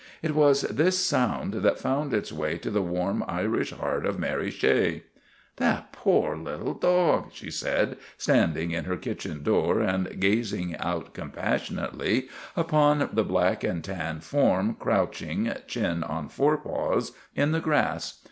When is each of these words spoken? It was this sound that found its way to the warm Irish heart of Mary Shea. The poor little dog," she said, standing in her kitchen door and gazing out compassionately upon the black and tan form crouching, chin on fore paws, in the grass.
It 0.23 0.33
was 0.33 0.61
this 0.61 0.97
sound 0.97 1.53
that 1.53 1.77
found 1.77 2.11
its 2.11 2.33
way 2.33 2.57
to 2.57 2.71
the 2.71 2.81
warm 2.81 3.23
Irish 3.27 3.71
heart 3.71 4.03
of 4.03 4.17
Mary 4.17 4.49
Shea. 4.49 5.03
The 5.57 5.83
poor 5.91 6.35
little 6.35 6.73
dog," 6.73 7.29
she 7.33 7.51
said, 7.51 7.97
standing 8.17 8.71
in 8.71 8.85
her 8.85 8.97
kitchen 8.97 9.43
door 9.43 9.79
and 9.79 10.19
gazing 10.19 10.75
out 10.77 11.13
compassionately 11.13 12.29
upon 12.57 13.11
the 13.13 13.23
black 13.23 13.63
and 13.63 13.83
tan 13.83 14.21
form 14.21 14.73
crouching, 14.73 15.53
chin 15.67 16.03
on 16.03 16.29
fore 16.29 16.57
paws, 16.57 17.11
in 17.35 17.51
the 17.51 17.61
grass. 17.61 18.19